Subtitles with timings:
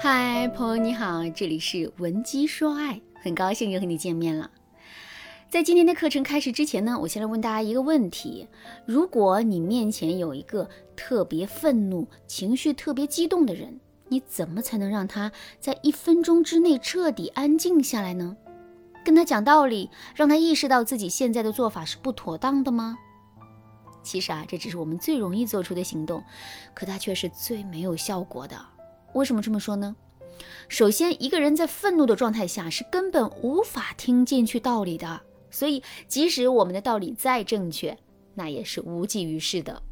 [0.00, 4.48] 嗨，朋友你好，这里是文姬说爱，很高兴又和你见面了。
[5.50, 8.46] 在今天的课程开始之前呢，我先来问大家一个问题：
[8.86, 18.36] 如果你面前有一个特别愤怒、情绪特别激动的人，你怎么才能让他在一分钟之内彻底安静下来呢？
[19.04, 22.96] 跟他讲道理，让他意识到自己现在的做法是不妥当的吗？
[24.04, 26.22] 其实啊，这只是我们最容易做出的行动，
[26.72, 28.56] 可它却是最没有效果的。
[29.14, 29.94] 为什么这么说呢？
[30.68, 37.96] 首先，一个人在愤怒的状态下是根本无法听进去道理的，所以即使我们的道理再正确，
[38.34, 39.82] 那也是无济于事的。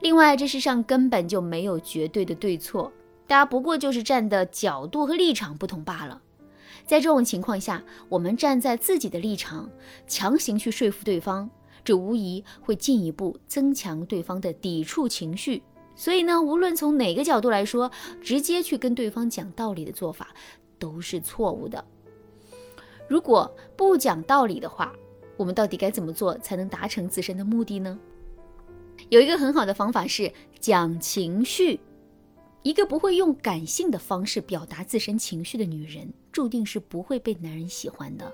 [0.00, 2.92] 另外，这世上根本就没有绝对的对错，
[3.26, 6.20] 大家不过就是站的角度和立场不同罢了。
[6.84, 9.70] 在这种情况下，我们站在自己的立场，
[10.08, 11.48] 强行去说服对方，
[11.84, 15.62] 这无疑会进一步增强对方的抵触情绪。
[16.02, 17.88] 所以呢，无论从哪个角度来说，
[18.20, 20.34] 直接去跟对方讲道理的做法
[20.76, 21.84] 都是错误的。
[23.06, 24.92] 如果不讲道理的话，
[25.36, 27.96] 我们到底该怎么做才能达成自身的目的呢？
[29.10, 31.78] 有一个很好的方法是讲情绪。
[32.64, 38.32] 一个不会用感性的方式表达自身情绪的女人，注定是不会被男人喜欢的。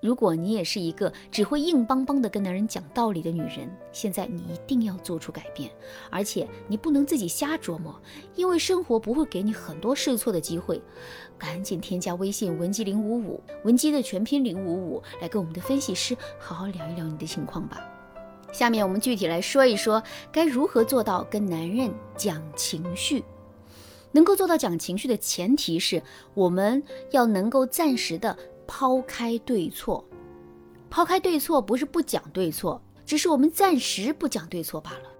[0.00, 5.70] 如果你也是一个只会硬邦邦的跟男人讲道理的女人，现在你一定要做出改变，
[6.10, 8.00] 而且你不能自己瞎琢磨，
[8.36, 10.80] 因为生活不会给你很多试错的机会。
[11.36, 17.80] 赶紧添加微信文姬零五五，文姬的全拼零五五，来跟我们的分析师好好聊一聊你的情况吧。
[18.52, 23.24] 下面我们具体来说一说，该如何做到跟男人讲情绪。
[24.10, 26.02] 能够做到讲情绪的前提是，
[26.34, 28.36] 我们要能够暂时的。
[28.68, 30.04] 抛开对错，
[30.90, 35.10] 抛开对错不是不讲对错，只是我们暂时不讲对错罢了。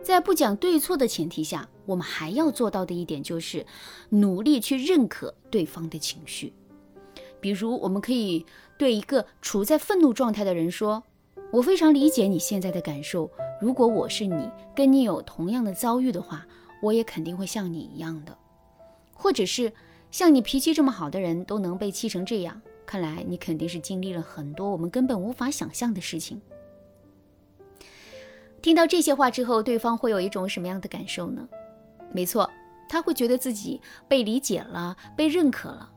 [0.00, 3.66] 在不讲对错的前提下，我们还要做到的一点就是
[4.10, 6.52] 努力去认可对方的情绪。
[7.40, 8.46] 比如，我们可以
[8.78, 11.02] 对一个处在愤怒状态的人说
[11.50, 13.28] ：“我非常理解你现在的感受。
[13.60, 16.46] 如果我是你，跟你有同样的遭遇的话，
[16.80, 18.38] 我也肯定会像你一样的。”
[19.12, 19.72] 或者是。
[20.14, 26.40] 像你脾气这么好的人都能被气成这样，看来你肯定是经历了很多我们根本无法想象的事情。
[28.62, 31.48] 听到这些话之后，对方会有一种什么样的感受呢？
[32.12, 32.48] 没错，
[32.88, 35.90] 他会觉得自己被理解了，被认可了。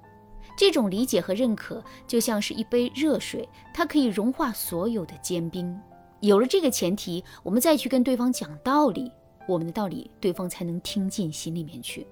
[0.57, 5.79] 这种理解和认可就像是一杯热水，它可以融化所有的坚冰。
[6.21, 9.11] 有了这个前提，我们再去跟对方讲道理，
[9.47, 12.07] 我们的道理对方才能听进心里面去。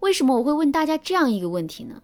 [0.00, 2.02] 为什么我会问大家这样一个问题呢？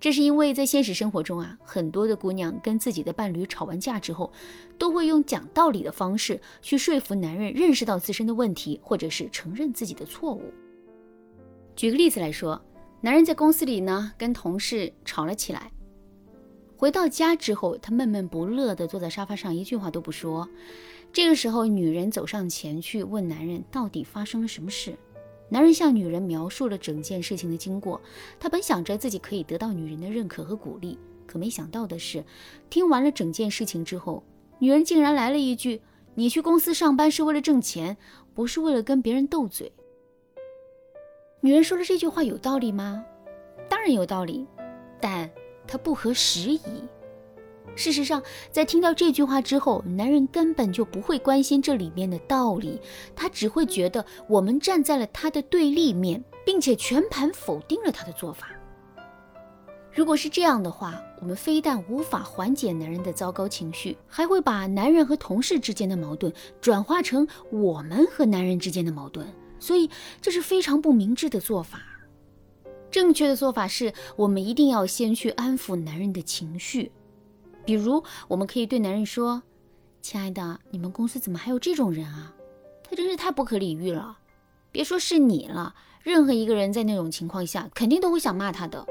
[0.00, 4.32] 这是因为在现实生活中啊，很多的姑娘跟自己的伴侣吵完架之后，
[4.78, 10.50] 都会用讲道理的方式去说服男人认识到自身的问题，或者是承认自己的错误。
[11.76, 12.58] 举个例子来说，
[13.02, 15.70] 男人在公司里呢跟同事吵了起来，
[16.78, 20.48] 回到家之后，他闷闷不乐地坐在沙发上，一句话都不说。
[21.12, 24.96] 这个时候，女人走上前去问男人到底发生了什么事。
[25.50, 28.00] 男人向女人描述了整件事情的经过，
[28.38, 30.96] 他本想着自己可以得到女人的认可和鼓励，
[31.26, 32.24] 可没想到的是，
[32.70, 34.22] 听完了整件事情之后，
[34.60, 35.82] 女人竟然来了一句
[36.14, 37.96] ：“你去公司上班是为了挣钱，
[38.32, 39.72] 不是为了跟别人斗嘴。”
[41.42, 43.04] 女人说的这句话有道理吗？
[43.68, 44.46] 当然有道理，
[45.00, 45.28] 但
[45.66, 46.60] 它不合时宜。
[47.76, 52.78] 事实上，在听到这句话之后，男人根本就不会关心这里面的道理，
[53.16, 58.48] 他只会觉得我们站在了他的对立面，并且全盘否定了他的做法。
[59.92, 69.26] 如果是这样的话，我们非但无法缓解男人的糟糕情绪，还会把男人和同事之间的矛盾转化成我们和男人之间的矛盾，
[69.58, 71.80] 所以这是非常不明智的做法。
[72.90, 76.92] 正确的做法是我们一定要先去安抚男人的情绪。
[77.64, 79.42] 比如，我们可以对男人说
[80.02, 82.34] ：“亲爱的，你们公司怎么还有这种人啊？
[82.82, 84.18] 他真是太不可理喻了！
[84.72, 88.84] 别说是你了，任何一个人在那种情况下，肯定都会想骂他的。”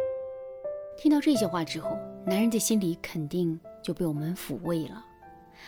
[0.98, 5.06] 听到这些话之后，男人的心里肯定就被我们抚慰了。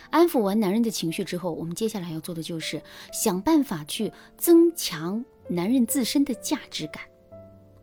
[0.09, 2.81] 安抚完男人的情绪之后，我们接下来要做的就是
[3.11, 7.03] 想办法去增强男人自身的价值感。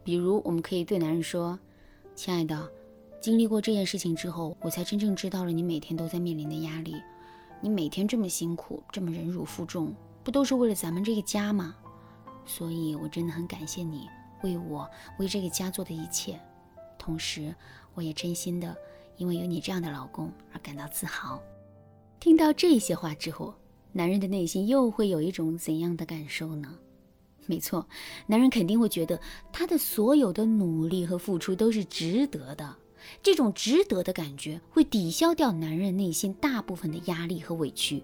[0.02, 1.58] 比如，我们可以对男人说
[2.14, 2.70] ：“亲爱的。”
[3.20, 6.94] 经历过这件事情之后，我才真正知道了你每天都在面临的压力。
[7.60, 9.92] 你每天这么辛苦，这么忍辱负重，
[10.22, 11.74] 不都是为了咱们这个家吗？
[12.46, 14.08] 所以，我真的很感谢你
[14.42, 14.88] 为我、
[15.18, 16.38] 为这个家做的一切。
[16.96, 17.52] 同时，
[17.94, 18.76] 我也真心的
[19.16, 21.42] 因为有你这样的老公而感到自豪。
[22.20, 23.52] 听到这些话之后，
[23.92, 26.72] 男人的内心又会有一种怎样的感受呢？
[27.46, 27.84] 没错，
[28.28, 29.20] 男人肯定会觉得
[29.52, 32.76] 他的所有的努力和付出都是值得的。
[33.22, 38.02] 这种值得的感觉会抵消掉男人内心大部分的压力和委屈。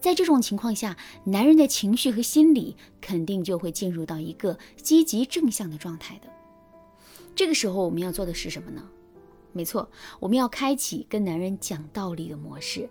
[0.00, 6.28] 在这种情况下，男人的情绪和心理肯定就会进入到一个积极正向的状态的。
[7.34, 8.82] 这个时候，我们要做的是什么呢？
[9.52, 9.90] 没错，
[10.20, 12.88] 我们要开启跟男人讲道理的模式。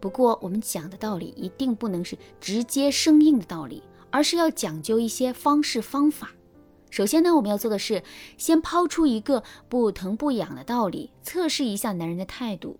[0.00, 3.82] 不过，我们讲的道理一定不能是直接生硬的道理。
[4.14, 6.32] 而是要讲究一些方式方法。
[6.92, 8.02] 首先呢，我们要做的是
[8.36, 12.78] 先抛出一个不疼不痒的道理，测试一下男人的态度。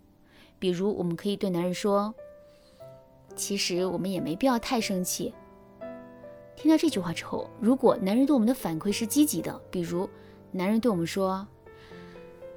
[0.58, 2.14] 比如，我们可以对男人说
[3.34, 5.32] ：“其实我们也没必要太生气。”
[6.54, 10.06] 听到这句话之后，如果男人对我们的反馈是积极的，比如
[10.50, 11.48] 男人对我们说：“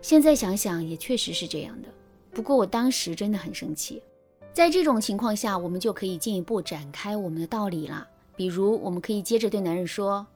[0.04, 1.88] 现在想想也确实是这样的，
[2.32, 4.04] 不过我当时真的很生气。”
[4.52, 8.06] 在这种情况下，我们就可以进一步展开我们的道理了。
[8.36, 10.28] 比如，我们可以接着对男人说：“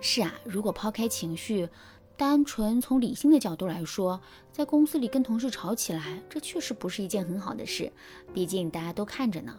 [0.00, 1.68] 是啊，如果抛开情绪，
[2.16, 4.20] 单纯从理性的角度来说，
[4.52, 7.92] 在公司里跟同事吵起来，这确实不是一件很好的事。
[8.32, 9.58] 毕竟大家都看着呢。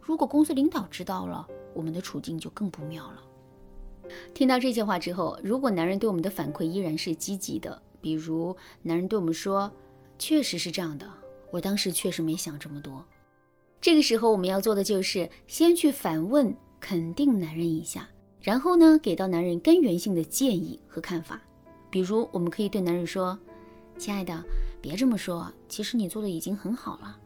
[0.00, 3.22] 如果公司领导知道了，我们的处境就更不妙了。”
[4.34, 9.70] 听到这些话之后，如果男人对我们的反馈依然是积极的，比如男人对我们说
[10.18, 11.08] ：“确实是这样的，
[11.50, 13.04] 我当时确实没想这么多。”
[13.80, 18.08] 这个时候，我们要做的就是先去反问、肯定男人一下，
[18.40, 21.40] 然后呢，给到男人根源性的建议和看法。
[21.90, 23.38] 比如，我们可以对男人说
[23.98, 24.42] ：“亲爱的，
[24.80, 27.18] 别这么说，其实你做的已经很好了。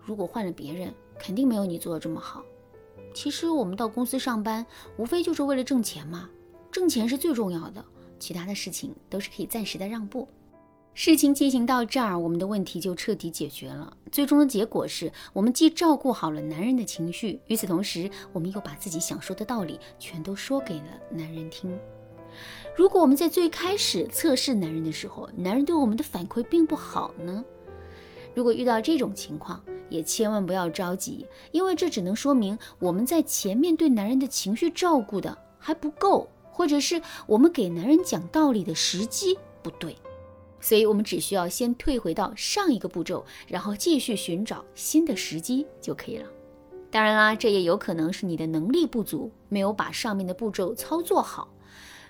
[0.00, 2.42] 如果换了别人，肯定没有你做的这么好。
[3.14, 4.66] 其实我们到公司上班，
[4.96, 6.28] 无非就是为了挣钱嘛，
[6.72, 7.84] 挣钱是最重要的，
[8.18, 10.26] 其他的事情都是可以暂时的让步。”
[10.98, 13.94] 事情进行到这儿，我们的问题就彻底解决了。
[14.10, 21.78] 最终的结果是我们既照顾好了男人的情绪，与此同时，我们又把自己想说的道理全都说给了男人听。
[22.74, 27.44] 如果我们在最开始测试男人的时候，男人对我们的反馈并不好呢？
[28.34, 39.94] 如果遇到这种情况，也千万不要着急，因为这只能说明我们在前面对男人的情绪照顾的还不够，或者是我们给男人讲道理的时机不对。
[40.60, 46.26] 所以，我们只需要先退回到上一个步骤，然后继续寻找新的时机就可以了。
[46.90, 51.52] 当然啦，这也有可能是你的能力不足，没有把上面的步骤操作好。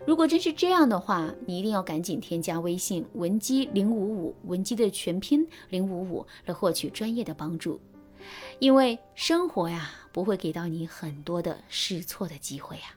[0.06, 7.80] 如果真是这样的话，你一定要赶紧添加微信文姬零五五，文姬的全拼零五五，来获取专业的帮助。
[8.58, 12.94] 因为生活呀，不会给到你很多的试错的机会呀。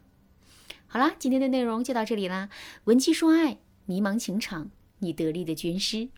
[0.88, 2.50] 好啦，今天的内容就到这里啦。
[2.84, 4.70] 文姬说爱，迷茫情场。
[5.00, 6.10] 你得力的军师。